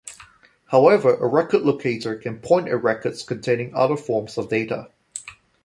[0.71, 4.89] However, a record locator can point at records containing other forms of data.